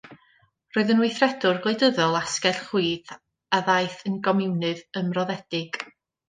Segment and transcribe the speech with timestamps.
[0.77, 3.13] Roedd yn weithredwr gwleidyddol asgell chwith
[3.59, 5.81] a ddaeth yn gomiwnydd ymroddedig.